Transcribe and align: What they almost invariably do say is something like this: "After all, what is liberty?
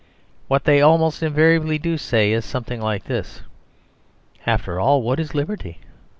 What 0.47 0.63
they 0.63 0.81
almost 0.81 1.21
invariably 1.21 1.77
do 1.77 1.95
say 1.95 2.31
is 2.31 2.43
something 2.43 2.81
like 2.81 3.03
this: 3.03 3.41
"After 4.47 4.79
all, 4.79 5.03
what 5.03 5.19
is 5.19 5.35
liberty? 5.35 5.77